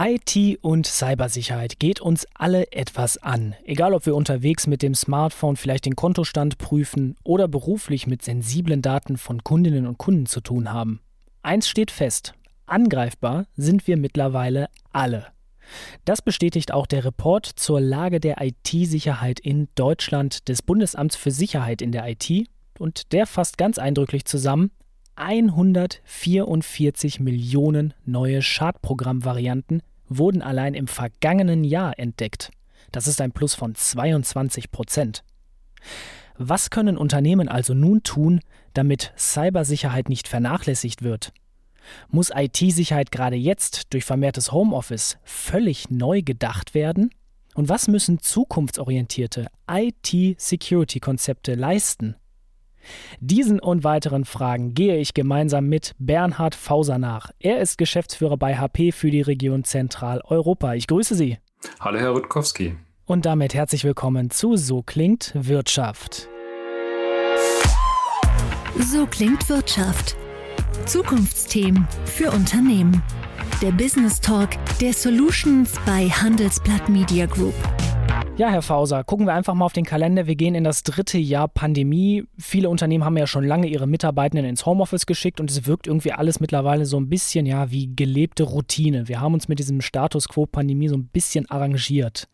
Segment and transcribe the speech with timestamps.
[0.00, 3.56] IT und Cybersicherheit geht uns alle etwas an.
[3.64, 8.80] Egal ob wir unterwegs mit dem Smartphone vielleicht den Kontostand prüfen oder beruflich mit sensiblen
[8.80, 11.00] Daten von Kundinnen und Kunden zu tun haben.
[11.42, 12.34] Eins steht fest,
[12.66, 15.26] angreifbar sind wir mittlerweile alle.
[16.04, 21.82] Das bestätigt auch der Report zur Lage der IT-Sicherheit in Deutschland des Bundesamts für Sicherheit
[21.82, 24.70] in der IT und der fasst ganz eindrücklich zusammen,
[25.18, 32.50] 144 Millionen neue Schadprogrammvarianten wurden allein im vergangenen Jahr entdeckt.
[32.92, 35.24] Das ist ein Plus von 22 Prozent.
[36.36, 38.40] Was können Unternehmen also nun tun,
[38.72, 41.32] damit Cybersicherheit nicht vernachlässigt wird?
[42.10, 47.10] Muss IT-Sicherheit gerade jetzt durch vermehrtes Homeoffice völlig neu gedacht werden?
[47.54, 52.14] Und was müssen zukunftsorientierte IT-Security-Konzepte leisten?
[53.20, 57.30] Diesen und weiteren Fragen gehe ich gemeinsam mit Bernhard Fauser nach.
[57.38, 60.74] Er ist Geschäftsführer bei HP für die Region Zentraleuropa.
[60.74, 61.38] Ich grüße Sie.
[61.80, 62.76] Hallo, Herr Rutkowski.
[63.06, 66.28] Und damit herzlich willkommen zu So klingt Wirtschaft.
[68.78, 70.16] So klingt Wirtschaft.
[70.86, 73.02] Zukunftsthemen für Unternehmen.
[73.60, 77.54] Der Business Talk der Solutions bei Handelsblatt Media Group.
[78.38, 80.28] Ja, Herr Fauser, gucken wir einfach mal auf den Kalender.
[80.28, 82.22] Wir gehen in das dritte Jahr Pandemie.
[82.38, 86.12] Viele Unternehmen haben ja schon lange ihre Mitarbeitenden ins Homeoffice geschickt und es wirkt irgendwie
[86.12, 89.08] alles mittlerweile so ein bisschen ja wie gelebte Routine.
[89.08, 92.28] Wir haben uns mit diesem Status quo Pandemie so ein bisschen arrangiert.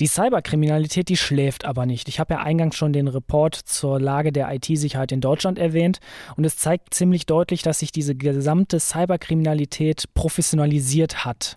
[0.00, 2.10] Die Cyberkriminalität, die schläft aber nicht.
[2.10, 5.98] Ich habe ja eingangs schon den Report zur Lage der IT-Sicherheit in Deutschland erwähnt
[6.36, 11.56] und es zeigt ziemlich deutlich, dass sich diese gesamte Cyberkriminalität professionalisiert hat.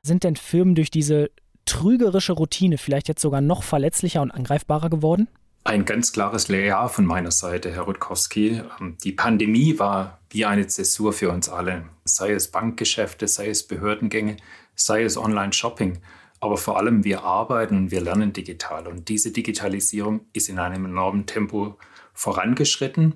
[0.00, 1.28] Sind denn Firmen durch diese
[1.64, 5.28] trügerische Routine vielleicht jetzt sogar noch verletzlicher und angreifbarer geworden?
[5.64, 8.62] Ein ganz klares Ja von meiner Seite, Herr Rutkowski.
[8.80, 11.84] Ähm, die Pandemie war wie eine Zäsur für uns alle.
[12.04, 14.38] Sei es Bankgeschäfte, sei es Behördengänge,
[14.74, 16.00] sei es Online-Shopping.
[16.40, 18.88] Aber vor allem wir arbeiten und wir lernen digital.
[18.88, 21.78] Und diese Digitalisierung ist in einem enormen Tempo
[22.12, 23.14] vorangeschritten.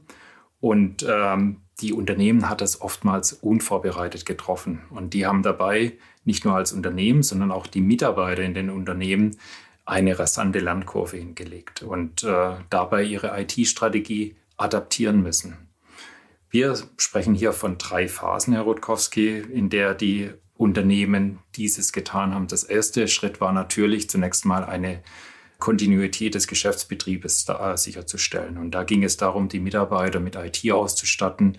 [0.60, 4.82] Und ähm, die Unternehmen hat das oftmals unvorbereitet getroffen.
[4.90, 5.94] Und die haben dabei
[6.26, 9.36] nicht nur als Unternehmen, sondern auch die Mitarbeiter in den Unternehmen
[9.84, 15.56] eine rasante Lernkurve hingelegt und äh, dabei ihre IT-Strategie adaptieren müssen.
[16.50, 22.48] Wir sprechen hier von drei Phasen, Herr Rutkowski, in der die Unternehmen dieses getan haben.
[22.48, 25.02] Das erste Schritt war natürlich zunächst mal eine
[25.58, 28.58] Kontinuität des Geschäftsbetriebes äh, sicherzustellen.
[28.58, 31.58] Und da ging es darum, die Mitarbeiter mit IT auszustatten,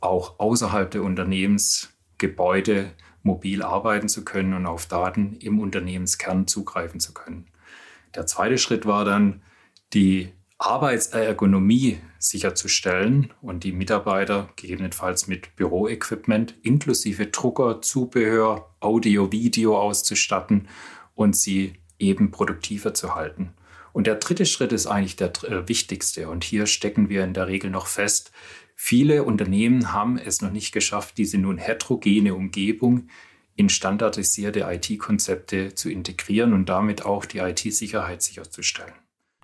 [0.00, 2.92] auch außerhalb der Unternehmensgebäude
[3.22, 7.46] mobil arbeiten zu können und auf Daten im Unternehmenskern zugreifen zu können.
[8.14, 9.42] Der zweite Schritt war dann,
[9.92, 20.68] die Arbeitsergonomie sicherzustellen und die Mitarbeiter gegebenenfalls mit Büroequipment inklusive Drucker, Zubehör, Audio, Video auszustatten
[21.14, 23.54] und sie eben produktiver zu halten.
[23.92, 26.28] Und der dritte Schritt ist eigentlich der äh, wichtigste.
[26.28, 28.32] Und hier stecken wir in der Regel noch fest.
[28.74, 33.08] Viele Unternehmen haben es noch nicht geschafft, diese nun heterogene Umgebung
[33.56, 38.94] in standardisierte IT-Konzepte zu integrieren und damit auch die IT-Sicherheit sicherzustellen.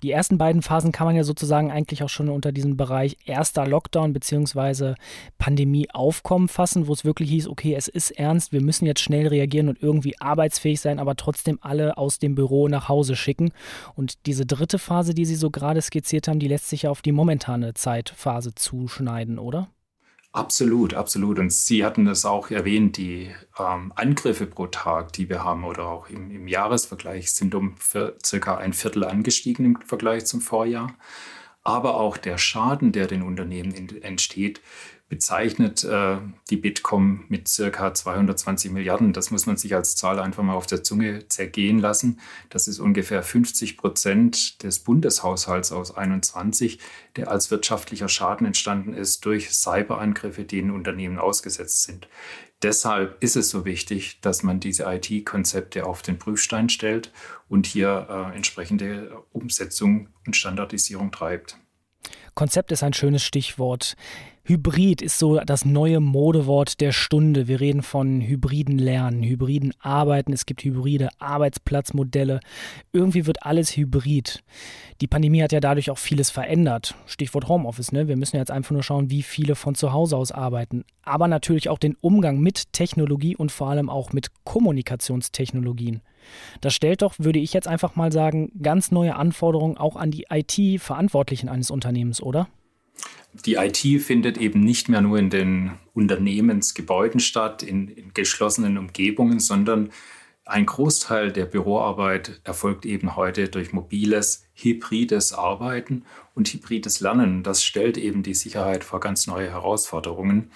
[0.05, 3.65] Die ersten beiden Phasen kann man ja sozusagen eigentlich auch schon unter diesem Bereich erster
[3.65, 4.93] Lockdown bzw.
[5.39, 9.25] Pandemie aufkommen fassen, wo es wirklich hieß, okay, es ist ernst, wir müssen jetzt schnell
[9.25, 13.51] reagieren und irgendwie arbeitsfähig sein, aber trotzdem alle aus dem Büro nach Hause schicken.
[13.95, 17.01] Und diese dritte Phase, die Sie so gerade skizziert haben, die lässt sich ja auf
[17.01, 19.69] die momentane Zeitphase zuschneiden, oder?
[20.35, 21.39] Absolut, absolut.
[21.39, 25.85] Und Sie hatten das auch erwähnt, die ähm, Angriffe pro Tag, die wir haben oder
[25.85, 27.75] auch im, im Jahresvergleich sind um
[28.21, 30.93] circa ein Viertel angestiegen im Vergleich zum Vorjahr.
[31.63, 34.59] Aber auch der Schaden, der den Unternehmen entsteht,
[35.07, 36.17] bezeichnet äh,
[36.49, 39.13] die Bitkom mit circa 220 Milliarden.
[39.13, 42.19] Das muss man sich als Zahl einfach mal auf der Zunge zergehen lassen.
[42.49, 46.79] Das ist ungefähr 50 Prozent des Bundeshaushalts aus 21,
[47.17, 52.07] der als wirtschaftlicher Schaden entstanden ist durch Cyberangriffe, die in Unternehmen ausgesetzt sind.
[52.63, 57.11] Deshalb ist es so wichtig, dass man diese IT-Konzepte auf den Prüfstein stellt
[57.47, 61.57] und hier äh, entsprechende Umsetzung und Standardisierung treibt.
[62.33, 63.95] Konzept ist ein schönes Stichwort.
[64.47, 67.47] Hybrid ist so das neue Modewort der Stunde.
[67.47, 70.33] Wir reden von hybriden Lernen, hybriden Arbeiten.
[70.33, 72.41] Es gibt hybride Arbeitsplatzmodelle.
[72.93, 74.43] Irgendwie wird alles hybrid.
[75.01, 76.93] Die Pandemie hat ja dadurch auch vieles verändert.
[77.07, 77.91] Stichwort Homeoffice.
[77.91, 78.07] Ne?
[78.07, 80.83] Wir müssen jetzt einfach nur schauen, wie viele von zu Hause aus arbeiten.
[81.01, 86.01] Aber natürlich auch den Umgang mit Technologie und vor allem auch mit Kommunikationstechnologien.
[86.61, 90.27] Das stellt doch, würde ich jetzt einfach mal sagen, ganz neue Anforderungen auch an die
[90.29, 92.47] IT-Verantwortlichen eines Unternehmens, oder?
[93.45, 99.39] Die IT findet eben nicht mehr nur in den Unternehmensgebäuden statt, in, in geschlossenen Umgebungen,
[99.39, 99.91] sondern
[100.45, 106.05] ein Großteil der Büroarbeit erfolgt eben heute durch mobiles, hybrides Arbeiten
[106.35, 107.41] und hybrides Lernen.
[107.41, 110.51] Das stellt eben die Sicherheit vor ganz neue Herausforderungen.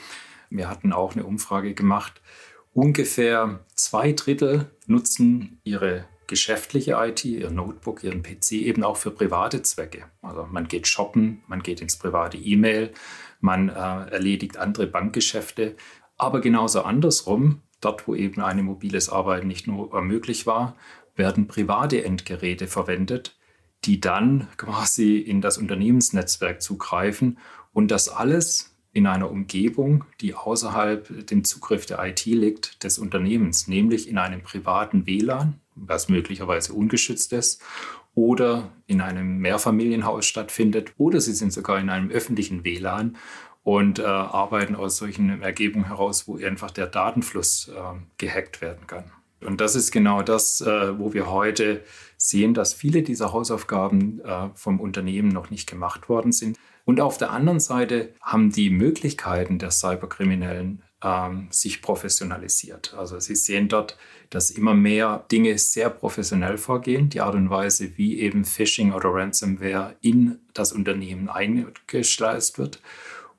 [0.51, 2.21] Wir hatten auch eine Umfrage gemacht.
[2.73, 9.61] Ungefähr zwei Drittel nutzen ihre geschäftliche IT, ihr Notebook, ihren PC eben auch für private
[9.63, 10.05] Zwecke.
[10.21, 12.93] Also man geht shoppen, man geht ins private E-Mail,
[13.41, 15.75] man äh, erledigt andere Bankgeschäfte.
[16.15, 20.77] Aber genauso andersrum, dort wo eben ein mobiles Arbeiten nicht nur möglich war,
[21.15, 23.37] werden private Endgeräte verwendet,
[23.85, 27.39] die dann quasi in das Unternehmensnetzwerk zugreifen
[27.73, 33.67] und das alles in einer Umgebung, die außerhalb dem Zugriff der IT liegt, des Unternehmens,
[33.67, 37.61] nämlich in einem privaten WLAN, was möglicherweise ungeschützt ist,
[38.15, 43.17] oder in einem Mehrfamilienhaus stattfindet, oder sie sind sogar in einem öffentlichen WLAN
[43.63, 49.11] und äh, arbeiten aus solchen Ergebungen heraus, wo einfach der Datenfluss äh, gehackt werden kann.
[49.41, 51.83] Und das ist genau das, äh, wo wir heute
[52.17, 56.57] sehen, dass viele dieser Hausaufgaben äh, vom Unternehmen noch nicht gemacht worden sind.
[56.85, 60.81] Und auf der anderen Seite haben die Möglichkeiten der Cyberkriminellen
[61.49, 62.93] sich professionalisiert.
[62.97, 63.97] Also Sie sehen dort,
[64.29, 67.09] dass immer mehr Dinge sehr professionell vorgehen.
[67.09, 72.81] Die Art und Weise, wie eben Phishing oder Ransomware in das Unternehmen eingeschleust wird.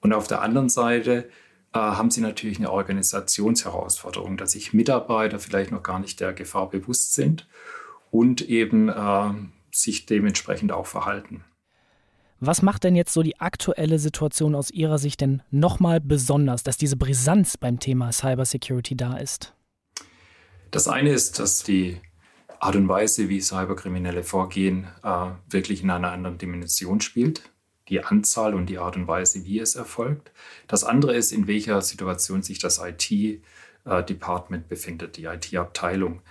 [0.01, 1.29] Und auf der anderen Seite
[1.73, 6.71] äh, haben Sie natürlich eine Organisationsherausforderung, dass sich Mitarbeiter vielleicht noch gar nicht der Gefahr
[6.71, 7.47] bewusst sind
[8.11, 9.33] und eben äh,
[9.71, 11.45] sich dementsprechend auch verhalten.
[12.43, 16.79] Was macht denn jetzt so die aktuelle Situation aus Ihrer Sicht denn nochmal besonders, dass
[16.79, 19.53] diese Brisanz beim Thema Cybersecurity da ist?
[20.71, 22.01] Das eine ist, dass die
[22.59, 27.43] Art und Weise, wie Cyberkriminelle vorgehen, äh, wirklich in einer anderen Dimension spielt.
[27.91, 30.33] Die Anzahl und die Art und Weise, wie es erfolgt.
[30.67, 36.23] Das andere ist, in welcher Situation sich das IT-Department äh, befindet, die IT-Abteilung.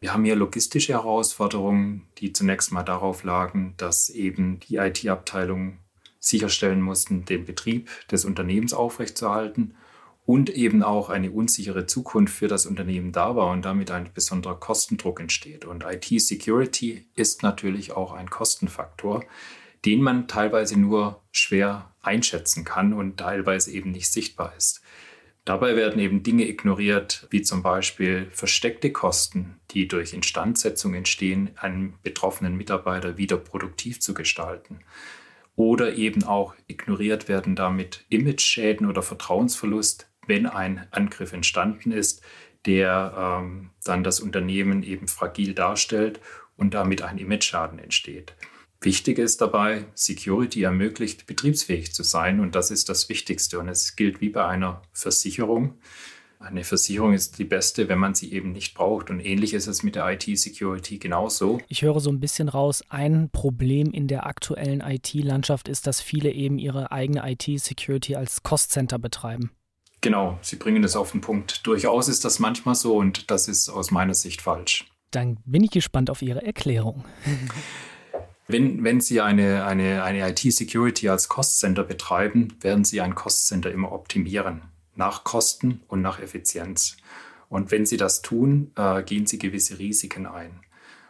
[0.00, 5.78] Wir haben hier logistische Herausforderungen, die zunächst mal darauf lagen, dass eben die IT-Abteilungen
[6.18, 9.74] sicherstellen mussten, den Betrieb des Unternehmens aufrechtzuerhalten
[10.24, 14.58] und eben auch eine unsichere Zukunft für das Unternehmen da war und damit ein besonderer
[14.58, 15.66] Kostendruck entsteht.
[15.66, 19.22] Und IT-Security ist natürlich auch ein Kostenfaktor,
[19.84, 24.80] den man teilweise nur schwer einschätzen kann und teilweise eben nicht sichtbar ist.
[25.44, 31.94] Dabei werden eben Dinge ignoriert, wie zum Beispiel versteckte Kosten, die durch Instandsetzung entstehen, einen
[32.02, 34.80] betroffenen Mitarbeiter wieder produktiv zu gestalten.
[35.56, 42.22] Oder eben auch ignoriert werden damit Imageschäden oder Vertrauensverlust, wenn ein Angriff entstanden ist,
[42.66, 46.20] der ähm, dann das Unternehmen eben fragil darstellt
[46.56, 48.34] und damit ein Imageschaden entsteht.
[48.82, 53.58] Wichtig ist dabei, Security ermöglicht, betriebsfähig zu sein und das ist das Wichtigste.
[53.58, 55.74] Und es gilt wie bei einer Versicherung.
[56.38, 59.10] Eine Versicherung ist die beste, wenn man sie eben nicht braucht.
[59.10, 61.60] Und ähnlich ist es mit der IT-Security genauso.
[61.68, 66.32] Ich höre so ein bisschen raus, ein Problem in der aktuellen IT-Landschaft ist, dass viele
[66.32, 69.50] eben ihre eigene IT-Security als Cost-Center betreiben.
[70.00, 71.66] Genau, Sie bringen das auf den Punkt.
[71.66, 74.86] Durchaus ist das manchmal so und das ist aus meiner Sicht falsch.
[75.10, 77.04] Dann bin ich gespannt auf Ihre Erklärung.
[78.52, 83.92] Wenn, wenn Sie eine, eine, eine IT-Security als Cost-Center betreiben, werden Sie ein Cost-Center immer
[83.92, 84.62] optimieren,
[84.96, 86.96] nach Kosten und nach Effizienz.
[87.48, 90.60] Und wenn Sie das tun, äh, gehen Sie gewisse Risiken ein.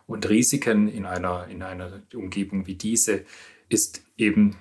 [0.07, 3.25] Und Risiken in einer, in einer Umgebung wie diese
[3.69, 4.57] ist eben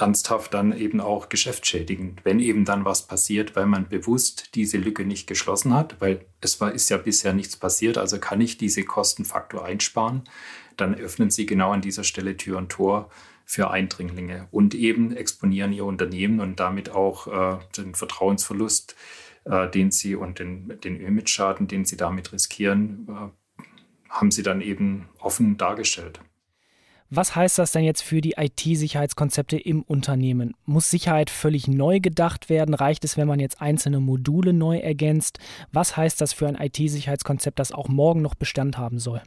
[0.00, 5.04] ernsthaft dann eben auch geschäftsschädigend, wenn eben dann was passiert, weil man bewusst diese Lücke
[5.04, 8.84] nicht geschlossen hat, weil es war, ist ja bisher nichts passiert, also kann ich diese
[8.84, 10.22] Kostenfaktor einsparen
[10.80, 13.10] dann öffnen sie genau an dieser Stelle Tür und Tor
[13.44, 18.96] für Eindringlinge und eben exponieren ihr Unternehmen und damit auch äh, den Vertrauensverlust,
[19.44, 23.62] äh, den sie und den, den Image-Schaden, den sie damit riskieren, äh,
[24.08, 26.20] haben sie dann eben offen dargestellt.
[27.12, 30.54] Was heißt das denn jetzt für die IT-Sicherheitskonzepte im Unternehmen?
[30.64, 32.72] Muss Sicherheit völlig neu gedacht werden?
[32.72, 35.40] Reicht es, wenn man jetzt einzelne Module neu ergänzt?
[35.72, 39.20] Was heißt das für ein IT-Sicherheitskonzept, das auch morgen noch Bestand haben soll?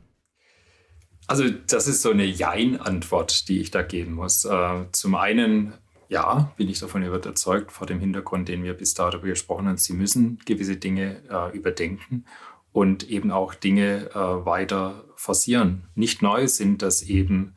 [1.27, 4.45] Also das ist so eine Jein-Antwort, die ich da geben muss.
[4.45, 5.73] Äh, zum einen,
[6.07, 9.93] ja, bin ich davon überzeugt, vor dem Hintergrund, den wir bis dato besprochen haben, Sie
[9.93, 12.23] müssen gewisse Dinge äh, überdenken
[12.71, 15.89] und eben auch Dinge äh, weiter forcieren.
[15.95, 17.55] Nicht neu sind, dass eben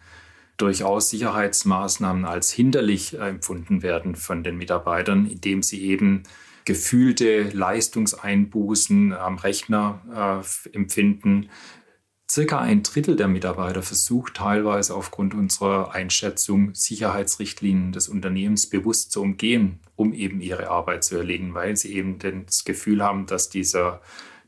[0.56, 6.22] durchaus Sicherheitsmaßnahmen als hinderlich empfunden werden von den Mitarbeitern, indem sie eben
[6.64, 11.48] gefühlte Leistungseinbußen am Rechner äh, empfinden,
[12.28, 19.22] Circa ein Drittel der Mitarbeiter versucht teilweise aufgrund unserer Einschätzung Sicherheitsrichtlinien des Unternehmens bewusst zu
[19.22, 24.00] umgehen, um eben ihre Arbeit zu erledigen, weil sie eben das Gefühl haben, dass dieser,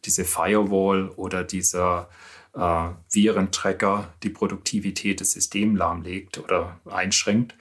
[0.04, 2.14] diese Firewall oder dieser äh,
[2.58, 7.54] Virentracker die Produktivität des Systems lahmlegt oder einschränkt.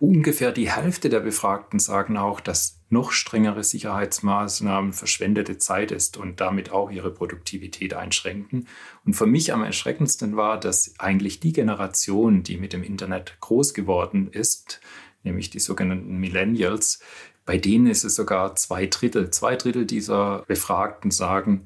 [0.00, 6.40] Ungefähr die Hälfte der Befragten sagen auch, dass noch strengere Sicherheitsmaßnahmen verschwendete Zeit ist und
[6.40, 8.68] damit auch ihre Produktivität einschränken.
[9.04, 13.74] Und für mich am erschreckendsten war, dass eigentlich die Generation, die mit dem Internet groß
[13.74, 14.80] geworden ist,
[15.24, 17.00] nämlich die sogenannten Millennials,
[17.44, 19.30] bei denen ist es sogar zwei Drittel.
[19.30, 21.64] Zwei Drittel dieser Befragten sagen,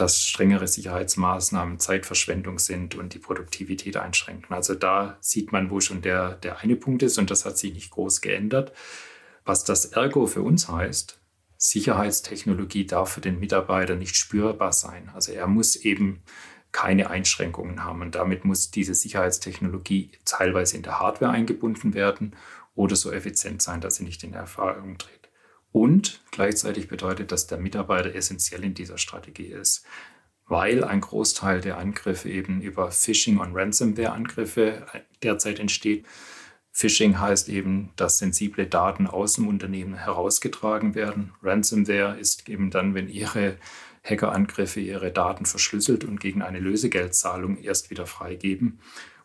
[0.00, 4.54] dass strengere Sicherheitsmaßnahmen Zeitverschwendung sind und die Produktivität einschränken.
[4.54, 7.74] Also da sieht man, wo schon der, der eine Punkt ist und das hat sich
[7.74, 8.72] nicht groß geändert.
[9.44, 11.20] Was das Ergo für uns heißt,
[11.56, 15.10] Sicherheitstechnologie darf für den Mitarbeiter nicht spürbar sein.
[15.14, 16.22] Also er muss eben
[16.70, 22.36] keine Einschränkungen haben und damit muss diese Sicherheitstechnologie teilweise in der Hardware eingebunden werden
[22.74, 25.17] oder so effizient sein, dass sie nicht in Erfahrung tritt.
[25.72, 29.84] Und gleichzeitig bedeutet, dass der Mitarbeiter essentiell in dieser Strategie ist,
[30.46, 34.86] weil ein Großteil der Angriffe eben über Phishing- und Ransomware-Angriffe
[35.22, 36.06] derzeit entsteht.
[36.72, 41.32] Phishing heißt eben, dass sensible Daten aus dem Unternehmen herausgetragen werden.
[41.42, 43.56] Ransomware ist eben dann, wenn Ihre
[44.08, 48.80] Hackerangriffe ihre Daten verschlüsselt und gegen eine Lösegeldzahlung erst wieder freigeben.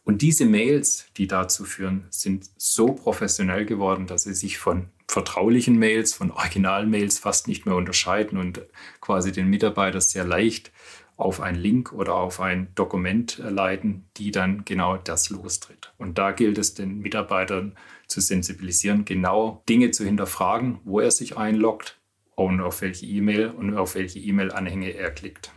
[0.05, 5.77] Und diese Mails, die dazu führen, sind so professionell geworden, dass sie sich von vertraulichen
[5.77, 8.62] Mails, von Originalmails fast nicht mehr unterscheiden und
[9.00, 10.72] quasi den Mitarbeiter sehr leicht
[11.15, 15.93] auf einen Link oder auf ein Dokument leiten, die dann genau das lostritt.
[15.98, 21.38] Und da gilt es den Mitarbeitern zu sensibilisieren, genau Dinge zu hinterfragen, wo er sich
[21.38, 22.00] einloggt
[22.36, 25.51] und auf welche E-Mail und auf welche E-Mail-Anhänge er klickt.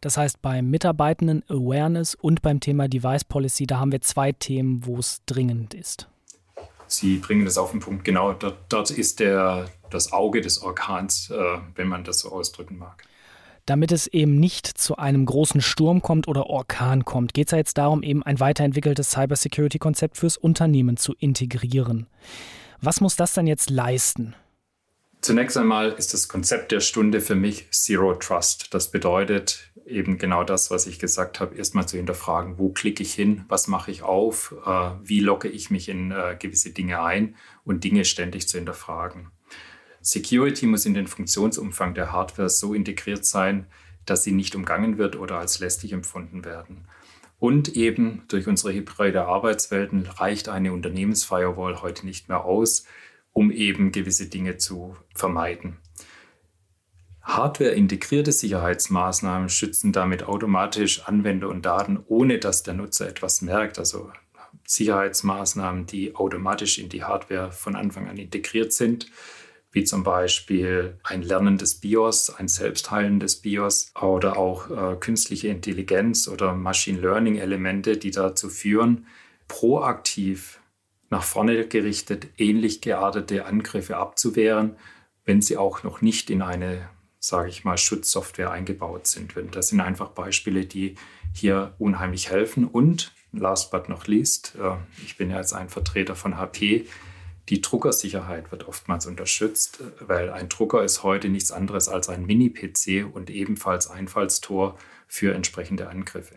[0.00, 4.86] Das heißt, beim Mitarbeitenden Awareness und beim Thema Device Policy, da haben wir zwei Themen,
[4.86, 6.08] wo es dringend ist.
[6.86, 8.04] Sie bringen das auf den Punkt.
[8.04, 12.78] Genau, dort, dort ist der, das Auge des Orkans, äh, wenn man das so ausdrücken
[12.78, 13.04] mag.
[13.66, 17.58] Damit es eben nicht zu einem großen Sturm kommt oder Orkan kommt, geht es ja
[17.58, 22.06] jetzt darum, eben ein weiterentwickeltes Cybersecurity-Konzept fürs Unternehmen zu integrieren.
[22.80, 24.34] Was muss das dann jetzt leisten?
[25.20, 28.72] Zunächst einmal ist das Konzept der Stunde für mich Zero Trust.
[28.72, 33.14] Das bedeutet eben genau das, was ich gesagt habe, erstmal zu hinterfragen, wo klicke ich
[33.14, 37.34] hin, was mache ich auf, äh, wie locke ich mich in äh, gewisse Dinge ein
[37.64, 39.30] und Dinge ständig zu hinterfragen.
[40.00, 43.66] Security muss in den Funktionsumfang der Hardware so integriert sein,
[44.06, 46.86] dass sie nicht umgangen wird oder als lästig empfunden werden.
[47.38, 52.84] Und eben durch unsere hybride Arbeitswelten reicht eine Unternehmensfirewall heute nicht mehr aus
[53.38, 55.76] um eben gewisse Dinge zu vermeiden.
[57.22, 63.78] Hardware-integrierte Sicherheitsmaßnahmen schützen damit automatisch Anwender und Daten, ohne dass der Nutzer etwas merkt.
[63.78, 64.10] Also
[64.66, 69.06] Sicherheitsmaßnahmen, die automatisch in die Hardware von Anfang an integriert sind,
[69.70, 76.54] wie zum Beispiel ein lernendes BIOS, ein selbstheilendes BIOS oder auch äh, künstliche Intelligenz oder
[76.54, 79.06] Machine Learning-Elemente, die dazu führen,
[79.46, 80.58] proaktiv
[81.10, 84.76] nach vorne gerichtet ähnlich geartete Angriffe abzuwehren,
[85.24, 86.88] wenn sie auch noch nicht in eine,
[87.18, 89.34] sage ich mal, Schutzsoftware eingebaut sind.
[89.52, 90.96] Das sind einfach Beispiele, die
[91.32, 92.66] hier unheimlich helfen.
[92.66, 96.86] Und last but not least, äh, ich bin ja jetzt ein Vertreter von HP,
[97.48, 103.06] die Druckersicherheit wird oftmals unterstützt, weil ein Drucker ist heute nichts anderes als ein Mini-PC
[103.10, 106.36] und ebenfalls Einfallstor für entsprechende Angriffe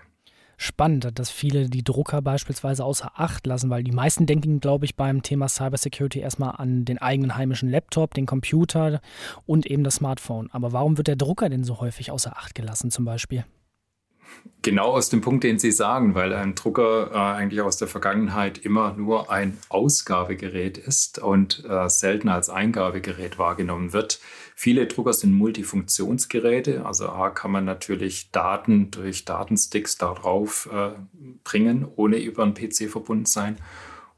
[0.62, 4.96] spannend, dass viele die Drucker beispielsweise außer Acht lassen, weil die meisten denken, glaube ich,
[4.96, 9.02] beim Thema Cybersecurity erstmal an den eigenen heimischen Laptop, den Computer
[9.46, 10.50] und eben das Smartphone.
[10.52, 13.44] Aber warum wird der Drucker denn so häufig außer Acht gelassen zum Beispiel?
[14.62, 18.60] Genau aus dem Punkt, den Sie sagen, weil ein Drucker äh, eigentlich aus der Vergangenheit
[18.60, 24.20] immer nur ein Ausgabegerät ist und äh, selten als Eingabegerät wahrgenommen wird.
[24.64, 30.92] Viele Drucker sind Multifunktionsgeräte, also A kann man natürlich Daten durch Datensticks darauf äh,
[31.44, 33.58] bringen, ohne über einen PC verbunden sein.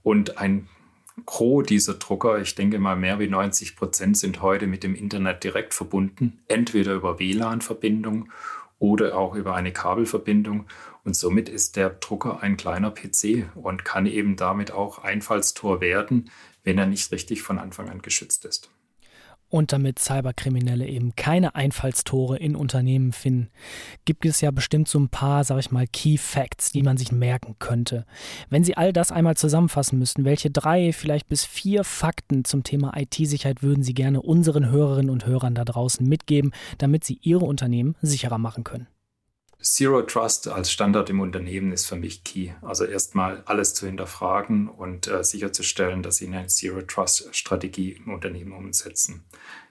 [0.04, 0.68] Und ein
[1.26, 5.46] Gros dieser Drucker, ich denke mal mehr wie 90 Prozent, sind heute mit dem Internet
[5.46, 8.30] direkt verbunden, entweder über WLAN-Verbindung
[8.80, 10.66] oder auch über eine Kabelverbindung.
[11.06, 16.30] Und somit ist der Drucker ein kleiner PC und kann eben damit auch Einfallstor werden,
[16.66, 18.73] wenn er nicht richtig von Anfang an geschützt ist
[19.54, 23.50] und damit Cyberkriminelle eben keine Einfallstore in Unternehmen finden,
[24.04, 27.12] gibt es ja bestimmt so ein paar, sag ich mal, Key Facts, die man sich
[27.12, 28.08] merken könnte.
[28.50, 32.94] Wenn Sie all das einmal zusammenfassen müssten, welche drei, vielleicht bis vier Fakten zum Thema
[32.98, 37.96] IT-Sicherheit würden Sie gerne unseren Hörerinnen und Hörern da draußen mitgeben, damit sie ihre Unternehmen
[38.02, 38.88] sicherer machen können?
[39.64, 42.52] Zero Trust als Standard im Unternehmen ist für mich key.
[42.62, 48.14] Also erstmal alles zu hinterfragen und äh, sicherzustellen, dass Sie eine Zero Trust Strategie im
[48.14, 49.24] Unternehmen umsetzen.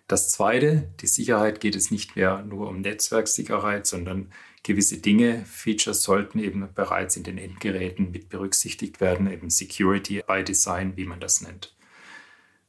[0.09, 4.33] Das zweite, die Sicherheit geht es nicht mehr nur um Netzwerksicherheit, sondern
[4.63, 10.43] gewisse Dinge, Features sollten eben bereits in den Endgeräten mit berücksichtigt werden, eben Security by
[10.43, 11.77] Design, wie man das nennt.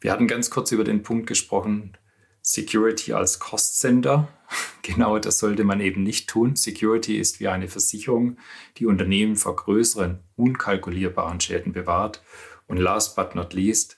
[0.01, 1.98] Wir hatten ganz kurz über den Punkt gesprochen,
[2.42, 4.27] Security als Cost Center.
[4.84, 6.58] Genau das sollte man eben nicht tun.
[6.58, 8.38] Security ist wie eine Versicherung,
[8.78, 12.22] die Unternehmen vor größeren, unkalkulierbaren Schäden bewahrt.
[12.68, 13.98] Und last but not least,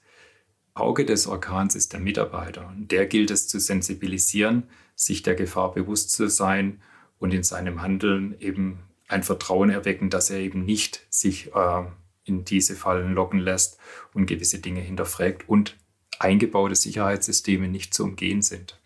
[0.76, 2.68] Auge des Orkans ist der Mitarbeiter.
[2.68, 4.64] Und der gilt es zu sensibilisieren,
[4.94, 6.82] sich der Gefahr bewusst zu sein
[7.18, 11.84] und in seinem Handeln eben ein Vertrauen erwecken, dass er eben nicht sich äh,
[12.26, 13.80] in diese Fallen locken lässt
[14.14, 15.78] und gewisse Dinge hinterfragt und
[16.20, 18.80] eingebaute Sicherheitssysteme nicht zu umgehen sind.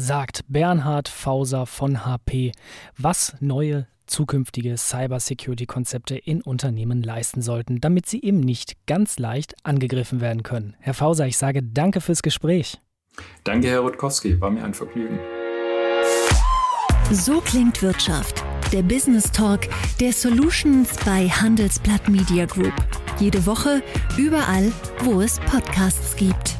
[0.00, 2.52] Sagt Bernhard Fauser von HP,
[2.96, 10.20] was neue zukünftige Cybersecurity-Konzepte in Unternehmen leisten sollten, damit sie eben nicht ganz leicht angegriffen
[10.20, 10.76] werden können.
[10.78, 12.80] Herr Fauser, ich sage danke fürs Gespräch.
[13.42, 15.18] Danke, Herr Rutkowski, war mir ein Vergnügen.
[17.10, 18.44] So klingt Wirtschaft.
[18.72, 19.62] Der Business Talk
[19.98, 22.74] der Solutions bei Handelsblatt Media Group.
[23.18, 23.82] Jede Woche,
[24.16, 24.70] überall,
[25.02, 26.56] wo es Podcasts gibt.